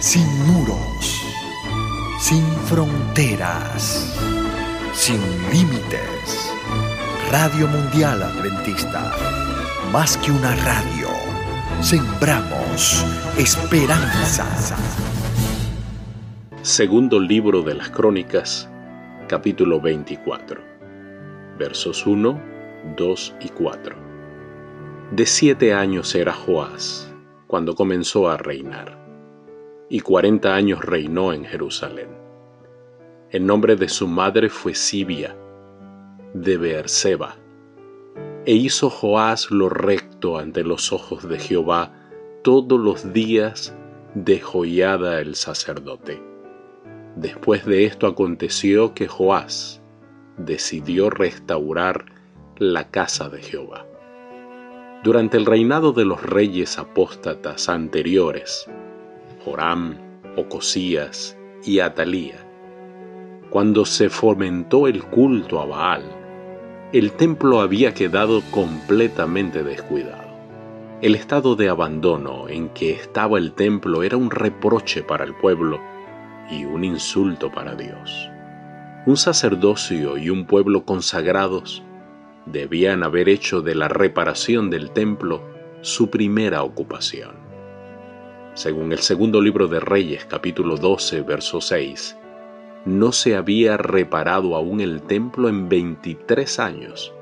sin 0.00 0.26
muros, 0.46 1.24
sin 2.20 2.44
fronteras, 2.66 4.16
sin 4.92 5.20
límites. 5.50 6.52
Radio 7.32 7.66
Mundial 7.66 8.22
Adventista, 8.22 9.12
más 9.92 10.16
que 10.18 10.30
una 10.30 10.54
radio, 10.54 11.08
sembramos 11.80 13.04
esperanza. 13.36 14.46
Segundo 16.62 17.18
libro 17.18 17.62
de 17.62 17.74
las 17.74 17.90
Crónicas, 17.90 18.70
capítulo 19.26 19.80
24, 19.80 20.62
versos 21.58 22.06
1, 22.06 22.40
2 22.96 23.34
y 23.40 23.48
4. 23.48 23.96
De 25.10 25.26
siete 25.26 25.74
años 25.74 26.14
era 26.14 26.32
Joás 26.32 27.12
cuando 27.48 27.74
comenzó 27.74 28.30
a 28.30 28.36
reinar 28.36 28.97
y 29.88 30.00
cuarenta 30.00 30.54
años 30.54 30.84
reinó 30.84 31.32
en 31.32 31.44
Jerusalén. 31.44 32.08
El 33.30 33.46
nombre 33.46 33.76
de 33.76 33.88
su 33.88 34.06
madre 34.06 34.48
fue 34.48 34.74
Sibia, 34.74 35.36
de 36.34 36.56
Beerseba, 36.56 37.36
e 38.44 38.54
hizo 38.54 38.90
Joás 38.90 39.50
lo 39.50 39.68
recto 39.68 40.38
ante 40.38 40.64
los 40.64 40.92
ojos 40.92 41.28
de 41.28 41.38
Jehová 41.38 41.92
todos 42.42 42.80
los 42.80 43.12
días 43.12 43.74
de 44.14 44.40
Joiada 44.40 45.20
el 45.20 45.34
sacerdote. 45.34 46.22
Después 47.16 47.66
de 47.66 47.84
esto 47.84 48.06
aconteció 48.06 48.94
que 48.94 49.08
Joás 49.08 49.82
decidió 50.36 51.10
restaurar 51.10 52.06
la 52.56 52.90
casa 52.90 53.28
de 53.28 53.42
Jehová. 53.42 53.86
Durante 55.04 55.36
el 55.36 55.46
reinado 55.46 55.92
de 55.92 56.04
los 56.04 56.22
reyes 56.22 56.78
apóstatas 56.78 57.68
anteriores, 57.68 58.68
Joram, 59.44 59.96
Ocosías 60.36 61.36
y 61.64 61.80
Atalía. 61.80 62.44
Cuando 63.50 63.84
se 63.84 64.08
fomentó 64.08 64.86
el 64.86 65.02
culto 65.04 65.60
a 65.60 65.66
Baal, 65.66 66.02
el 66.92 67.12
templo 67.12 67.60
había 67.60 67.94
quedado 67.94 68.42
completamente 68.50 69.62
descuidado. 69.62 70.28
El 71.00 71.14
estado 71.14 71.54
de 71.54 71.68
abandono 71.68 72.48
en 72.48 72.70
que 72.70 72.92
estaba 72.92 73.38
el 73.38 73.52
templo 73.52 74.02
era 74.02 74.16
un 74.16 74.30
reproche 74.30 75.02
para 75.02 75.24
el 75.24 75.34
pueblo 75.34 75.80
y 76.50 76.64
un 76.64 76.84
insulto 76.84 77.52
para 77.52 77.74
Dios. 77.74 78.28
Un 79.06 79.16
sacerdocio 79.16 80.18
y 80.18 80.30
un 80.30 80.46
pueblo 80.46 80.84
consagrados 80.84 81.82
debían 82.46 83.02
haber 83.02 83.28
hecho 83.28 83.62
de 83.62 83.74
la 83.74 83.88
reparación 83.88 84.70
del 84.70 84.90
templo 84.90 85.42
su 85.80 86.10
primera 86.10 86.62
ocupación 86.62 87.47
según 88.58 88.90
el 88.90 88.98
segundo 88.98 89.40
libro 89.40 89.68
de 89.68 89.78
Reyes 89.78 90.24
capítulo 90.24 90.76
12, 90.76 91.20
verso 91.20 91.60
6, 91.60 92.16
no 92.86 93.12
se 93.12 93.36
había 93.36 93.76
reparado 93.76 94.56
aún 94.56 94.80
el 94.80 95.02
templo 95.02 95.48
en 95.48 95.68
23 95.68 96.58
años 96.58 97.14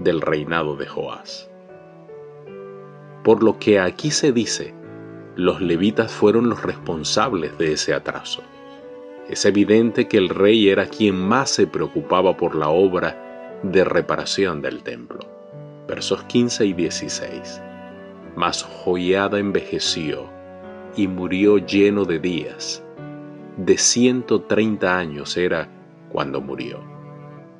del 0.00 0.20
reinado 0.20 0.76
de 0.76 0.86
Joás. 0.86 1.48
Por 3.24 3.42
lo 3.42 3.58
que 3.58 3.80
aquí 3.80 4.10
se 4.10 4.32
dice, 4.32 4.74
los 5.34 5.62
levitas 5.62 6.12
fueron 6.12 6.50
los 6.50 6.62
responsables 6.62 7.56
de 7.56 7.72
ese 7.72 7.94
atraso. 7.94 8.42
Es 9.30 9.46
evidente 9.46 10.08
que 10.08 10.18
el 10.18 10.28
rey 10.28 10.68
era 10.68 10.84
quien 10.84 11.16
más 11.16 11.48
se 11.48 11.66
preocupaba 11.66 12.36
por 12.36 12.54
la 12.54 12.68
obra 12.68 13.58
de 13.62 13.82
reparación 13.82 14.60
del 14.60 14.82
templo. 14.82 15.20
Versos 15.88 16.22
15 16.24 16.66
y 16.66 16.74
16. 16.74 17.62
Mas 18.36 18.62
Joiada 18.62 19.38
envejeció 19.38 20.41
y 20.96 21.08
murió 21.08 21.58
lleno 21.58 22.04
de 22.04 22.18
días. 22.18 22.84
De 23.56 23.78
ciento 23.78 24.42
treinta 24.42 24.98
años 24.98 25.36
era 25.36 25.68
cuando 26.10 26.40
murió. 26.40 26.80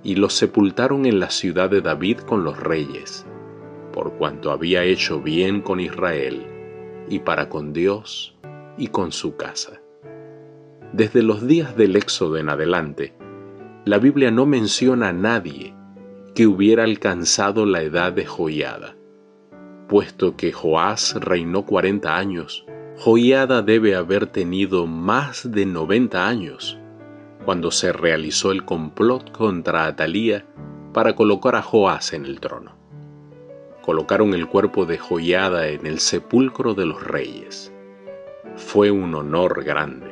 Y 0.02 0.16
lo 0.16 0.28
sepultaron 0.28 1.06
en 1.06 1.20
la 1.20 1.30
ciudad 1.30 1.70
de 1.70 1.80
David 1.80 2.18
con 2.18 2.44
los 2.44 2.58
reyes, 2.58 3.24
por 3.92 4.14
cuanto 4.14 4.50
había 4.50 4.84
hecho 4.84 5.20
bien 5.20 5.60
con 5.60 5.80
Israel, 5.80 6.46
y 7.08 7.20
para 7.20 7.48
con 7.48 7.72
Dios 7.72 8.36
y 8.76 8.88
con 8.88 9.12
su 9.12 9.36
casa. 9.36 9.80
Desde 10.92 11.22
los 11.22 11.46
días 11.46 11.76
del 11.76 11.96
Éxodo 11.96 12.36
en 12.36 12.48
adelante, 12.48 13.14
la 13.84 13.98
Biblia 13.98 14.30
no 14.30 14.44
menciona 14.46 15.08
a 15.08 15.12
nadie 15.12 15.74
que 16.34 16.46
hubiera 16.46 16.84
alcanzado 16.84 17.64
la 17.66 17.82
edad 17.82 18.12
de 18.12 18.26
Joiada, 18.26 18.96
puesto 19.88 20.36
que 20.36 20.52
Joás 20.52 21.14
reinó 21.20 21.64
cuarenta 21.64 22.16
años 22.16 22.66
Joiada 22.98 23.62
debe 23.62 23.96
haber 23.96 24.26
tenido 24.26 24.86
más 24.86 25.50
de 25.50 25.66
90 25.66 26.28
años 26.28 26.78
cuando 27.44 27.70
se 27.72 27.92
realizó 27.92 28.52
el 28.52 28.64
complot 28.64 29.32
contra 29.32 29.86
Atalía 29.86 30.44
para 30.92 31.16
colocar 31.16 31.56
a 31.56 31.62
Joás 31.62 32.12
en 32.12 32.26
el 32.26 32.38
trono. 32.38 32.76
Colocaron 33.80 34.34
el 34.34 34.46
cuerpo 34.46 34.84
de 34.84 34.98
Joiada 34.98 35.68
en 35.68 35.86
el 35.86 35.98
sepulcro 35.98 36.74
de 36.74 36.86
los 36.86 37.02
reyes. 37.02 37.72
Fue 38.54 38.92
un 38.92 39.14
honor 39.14 39.64
grande. 39.64 40.06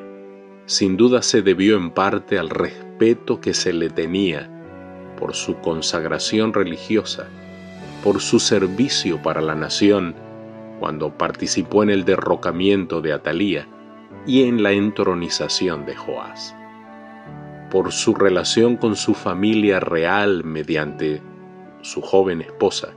Sin 0.67 0.97
duda 0.97 1.23
se 1.23 1.43
debió 1.43 1.77
en 1.77 1.93
parte 1.93 2.39
al 2.39 2.51
respeto 2.51 3.41
que 3.41 3.55
se 3.55 3.73
le 3.73 3.91
tenía 3.91 4.51
por 5.17 5.35
su 5.35 5.57
consagración 5.61 6.55
religiosa, 6.55 7.29
por 8.03 8.21
su 8.21 8.41
servicio 8.41 9.23
para 9.23 9.41
la 9.41 9.55
nación 9.55 10.15
cuando 10.81 11.17
participó 11.17 11.83
en 11.83 11.91
el 11.91 12.05
derrocamiento 12.05 13.03
de 13.03 13.13
Atalía 13.13 13.69
y 14.27 14.45
en 14.45 14.63
la 14.63 14.73
entronización 14.73 15.85
de 15.85 15.95
Joás. 15.95 16.57
Por 17.71 17.93
su 17.93 18.15
relación 18.15 18.77
con 18.77 18.97
su 18.97 19.15
familia 19.15 19.79
real 19.79 20.43
mediante 20.43 21.23
su 21.83 22.01
joven 22.01 22.41
esposa, 22.41 22.89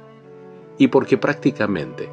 y 0.78 0.88
porque 0.88 1.18
prácticamente 1.18 2.10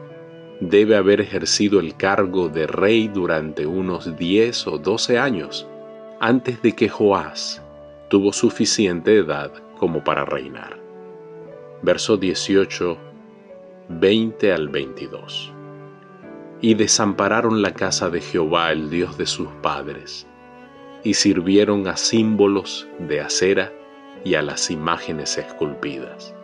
debe 0.60 0.96
haber 0.96 1.20
ejercido 1.20 1.80
el 1.80 1.96
cargo 1.96 2.48
de 2.48 2.66
rey 2.66 3.08
durante 3.08 3.64
unos 3.64 4.16
10 4.16 4.66
o 4.66 4.78
12 4.78 5.18
años 5.18 5.66
antes 6.20 6.60
de 6.60 6.72
que 6.72 6.88
Joás 6.88 7.62
tuvo 8.10 8.32
suficiente 8.32 9.16
edad 9.16 9.52
como 9.78 10.04
para 10.04 10.26
reinar. 10.26 10.78
Verso 11.80 12.18
18, 12.18 12.98
20 13.88 14.52
al 14.52 14.68
22 14.68 15.54
y 16.60 16.74
desampararon 16.74 17.62
la 17.62 17.72
casa 17.72 18.10
de 18.10 18.20
Jehová, 18.20 18.72
el 18.72 18.90
Dios 18.90 19.16
de 19.16 19.26
sus 19.26 19.48
padres, 19.62 20.26
y 21.02 21.14
sirvieron 21.14 21.88
a 21.88 21.96
símbolos 21.96 22.86
de 22.98 23.20
acera 23.20 23.72
y 24.24 24.34
a 24.34 24.42
las 24.42 24.70
imágenes 24.70 25.38
esculpidas. 25.38 26.34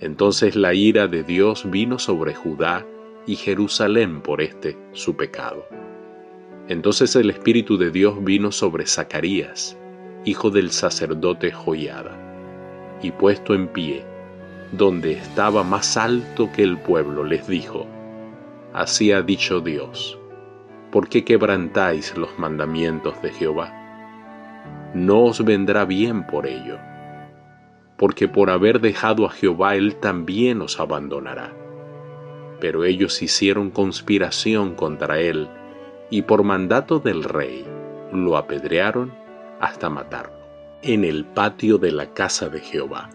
Entonces 0.00 0.56
la 0.56 0.74
ira 0.74 1.06
de 1.06 1.22
Dios 1.22 1.70
vino 1.70 1.98
sobre 1.98 2.34
Judá 2.34 2.84
y 3.26 3.36
Jerusalén 3.36 4.20
por 4.20 4.40
este 4.40 4.76
su 4.92 5.16
pecado. 5.16 5.66
Entonces 6.68 7.14
el 7.14 7.30
Espíritu 7.30 7.78
de 7.78 7.90
Dios 7.90 8.22
vino 8.22 8.50
sobre 8.50 8.86
Zacarías, 8.86 9.76
hijo 10.24 10.50
del 10.50 10.72
sacerdote 10.72 11.52
Joiada, 11.52 12.18
y 13.02 13.12
puesto 13.12 13.54
en 13.54 13.68
pie, 13.68 14.04
donde 14.72 15.12
estaba 15.12 15.62
más 15.62 15.96
alto 15.96 16.50
que 16.52 16.62
el 16.62 16.76
pueblo, 16.76 17.22
les 17.22 17.46
dijo, 17.46 17.86
Así 18.76 19.10
ha 19.10 19.22
dicho 19.22 19.62
Dios. 19.62 20.18
¿Por 20.92 21.08
qué 21.08 21.24
quebrantáis 21.24 22.14
los 22.14 22.38
mandamientos 22.38 23.22
de 23.22 23.30
Jehová? 23.30 23.72
No 24.92 25.22
os 25.22 25.42
vendrá 25.42 25.86
bien 25.86 26.26
por 26.26 26.46
ello, 26.46 26.76
porque 27.96 28.28
por 28.28 28.50
haber 28.50 28.82
dejado 28.82 29.24
a 29.24 29.30
Jehová 29.30 29.76
Él 29.76 29.96
también 29.96 30.60
os 30.60 30.78
abandonará. 30.78 31.54
Pero 32.60 32.84
ellos 32.84 33.22
hicieron 33.22 33.70
conspiración 33.70 34.74
contra 34.74 35.20
Él, 35.20 35.48
y 36.10 36.20
por 36.20 36.42
mandato 36.42 36.98
del 36.98 37.24
rey 37.24 37.64
lo 38.12 38.36
apedrearon 38.36 39.10
hasta 39.58 39.88
matarlo, 39.88 40.36
en 40.82 41.04
el 41.04 41.24
patio 41.24 41.78
de 41.78 41.92
la 41.92 42.12
casa 42.12 42.50
de 42.50 42.60
Jehová. 42.60 43.08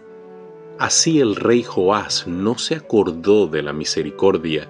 Así 0.80 1.20
el 1.20 1.36
rey 1.36 1.62
Joás 1.62 2.26
no 2.26 2.58
se 2.58 2.74
acordó 2.74 3.46
de 3.46 3.62
la 3.62 3.72
misericordia 3.72 4.68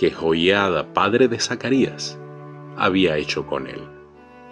que 0.00 0.10
Joiada, 0.10 0.94
padre 0.94 1.28
de 1.28 1.38
Zacarías, 1.38 2.18
había 2.78 3.18
hecho 3.18 3.46
con 3.46 3.66
él. 3.66 3.82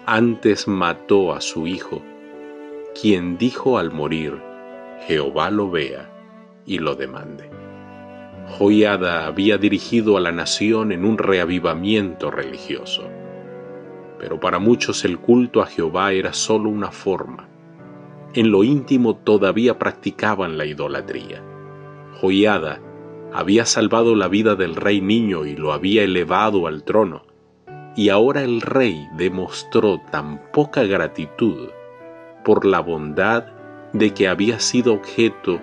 Antes 0.05 0.69
mató 0.69 1.33
a 1.33 1.41
su 1.41 1.67
hijo, 1.67 2.03
quien 3.01 3.39
dijo 3.39 3.79
al 3.79 3.91
morir, 3.91 4.43
Jehová 5.07 5.51
lo 5.51 5.71
vea 5.71 6.13
y 6.67 6.81
lo 6.81 6.97
demande. 6.97 7.49
Joiada 8.59 9.25
había 9.27 9.57
dirigido 9.57 10.19
a 10.19 10.21
la 10.21 10.33
nación 10.33 10.93
en 10.93 11.07
un 11.07 11.17
reavivamiento 11.17 12.31
religioso, 12.31 13.09
pero 14.19 14.39
para 14.39 14.59
muchos 14.59 15.03
el 15.07 15.19
culto 15.19 15.63
a 15.63 15.67
Jehová 15.67 16.13
era 16.13 16.35
solo 16.35 16.69
una 16.69 16.91
forma. 16.91 17.49
En 18.35 18.51
lo 18.51 18.65
íntimo 18.65 19.17
todavía 19.17 19.79
practicaban 19.79 20.59
la 20.59 20.67
idolatría. 20.67 21.43
Joiada 22.21 22.83
había 23.33 23.67
salvado 23.67 24.15
la 24.15 24.29
vida 24.29 24.55
del 24.55 24.75
rey 24.75 25.01
niño 25.01 25.45
y 25.45 25.55
lo 25.55 25.73
había 25.73 26.03
elevado 26.03 26.67
al 26.67 26.83
trono, 26.83 27.27
y 27.95 28.09
ahora 28.09 28.43
el 28.43 28.61
rey 28.61 29.07
demostró 29.17 30.01
tan 30.11 30.41
poca 30.53 30.85
gratitud 30.85 31.69
por 32.45 32.65
la 32.65 32.81
bondad 32.81 33.45
de 33.93 34.15
que 34.15 34.29
había 34.29 34.61
sido 34.61 34.95
objeto 34.95 35.61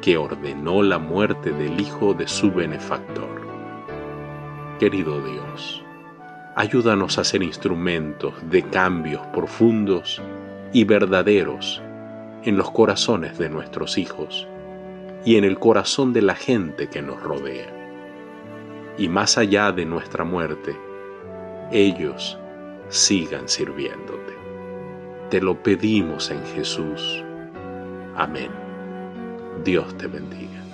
que 0.00 0.16
ordenó 0.16 0.82
la 0.82 0.98
muerte 0.98 1.50
del 1.50 1.80
hijo 1.80 2.14
de 2.14 2.28
su 2.28 2.52
benefactor. 2.52 3.46
Querido 4.78 5.20
Dios, 5.20 5.82
ayúdanos 6.54 7.18
a 7.18 7.24
ser 7.24 7.42
instrumentos 7.42 8.34
de 8.48 8.62
cambios 8.62 9.26
profundos 9.28 10.22
y 10.72 10.84
verdaderos 10.84 11.82
en 12.44 12.56
los 12.56 12.70
corazones 12.70 13.36
de 13.38 13.50
nuestros 13.50 13.98
hijos 13.98 14.46
y 15.28 15.36
en 15.36 15.44
el 15.44 15.58
corazón 15.58 16.14
de 16.14 16.22
la 16.22 16.34
gente 16.34 16.88
que 16.88 17.02
nos 17.02 17.22
rodea. 17.22 17.70
Y 18.96 19.10
más 19.10 19.36
allá 19.36 19.72
de 19.72 19.84
nuestra 19.84 20.24
muerte, 20.24 20.74
ellos 21.70 22.38
sigan 22.88 23.46
sirviéndote. 23.46 24.32
Te 25.28 25.42
lo 25.42 25.62
pedimos 25.62 26.30
en 26.30 26.42
Jesús. 26.46 27.22
Amén. 28.16 28.50
Dios 29.62 29.94
te 29.98 30.06
bendiga. 30.06 30.67